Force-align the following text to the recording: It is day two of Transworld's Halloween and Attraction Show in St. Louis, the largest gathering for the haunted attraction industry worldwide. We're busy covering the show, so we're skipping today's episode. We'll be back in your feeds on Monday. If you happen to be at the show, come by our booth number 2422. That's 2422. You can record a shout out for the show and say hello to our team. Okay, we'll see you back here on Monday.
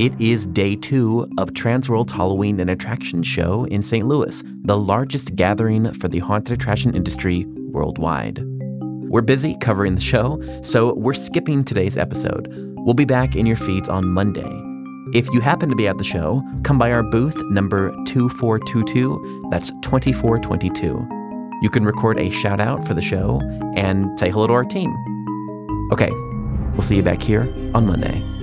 It 0.00 0.18
is 0.18 0.46
day 0.46 0.76
two 0.76 1.28
of 1.36 1.52
Transworld's 1.52 2.12
Halloween 2.12 2.58
and 2.58 2.70
Attraction 2.70 3.22
Show 3.22 3.64
in 3.64 3.82
St. 3.82 4.06
Louis, 4.06 4.42
the 4.62 4.78
largest 4.78 5.36
gathering 5.36 5.92
for 5.92 6.08
the 6.08 6.20
haunted 6.20 6.54
attraction 6.54 6.96
industry 6.96 7.44
worldwide. 7.44 8.42
We're 9.10 9.20
busy 9.20 9.58
covering 9.60 9.96
the 9.96 10.00
show, 10.00 10.40
so 10.62 10.94
we're 10.94 11.12
skipping 11.12 11.64
today's 11.64 11.98
episode. 11.98 12.48
We'll 12.78 12.94
be 12.94 13.04
back 13.04 13.36
in 13.36 13.44
your 13.44 13.58
feeds 13.58 13.90
on 13.90 14.08
Monday. 14.08 14.50
If 15.12 15.28
you 15.34 15.42
happen 15.42 15.68
to 15.68 15.76
be 15.76 15.86
at 15.86 15.98
the 15.98 16.04
show, 16.04 16.42
come 16.62 16.78
by 16.78 16.92
our 16.92 17.02
booth 17.02 17.38
number 17.50 17.90
2422. 18.06 19.48
That's 19.50 19.68
2422. 19.82 21.06
You 21.60 21.68
can 21.68 21.84
record 21.84 22.18
a 22.18 22.30
shout 22.30 22.58
out 22.58 22.86
for 22.86 22.94
the 22.94 23.02
show 23.02 23.38
and 23.76 24.18
say 24.18 24.30
hello 24.30 24.46
to 24.46 24.54
our 24.54 24.64
team. 24.64 24.96
Okay, 25.92 26.10
we'll 26.72 26.80
see 26.80 26.96
you 26.96 27.02
back 27.02 27.20
here 27.20 27.42
on 27.74 27.84
Monday. 27.84 28.39